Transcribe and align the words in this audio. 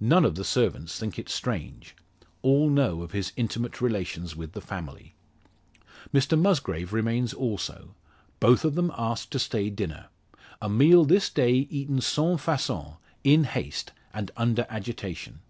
None 0.00 0.24
of 0.24 0.36
the 0.36 0.42
servants 0.42 0.98
think 0.98 1.18
it 1.18 1.28
strange; 1.28 1.94
all 2.40 2.70
know 2.70 3.02
of 3.02 3.12
his 3.12 3.34
intimate 3.36 3.78
relations 3.82 4.34
with 4.34 4.52
the 4.52 4.62
family. 4.62 5.14
Mr 6.14 6.40
Musgrave 6.40 6.94
remains 6.94 7.34
also; 7.34 7.94
both 8.40 8.64
of 8.64 8.74
them 8.74 8.90
asked 8.96 9.32
to 9.32 9.38
stay 9.38 9.68
dinner 9.68 10.06
a 10.62 10.70
meal 10.70 11.04
this 11.04 11.28
day 11.28 11.52
eaten 11.68 12.00
sans 12.00 12.40
facon, 12.40 12.94
in 13.22 13.44
haste, 13.44 13.92
and 14.14 14.30
under 14.34 14.66
agitation. 14.70 15.40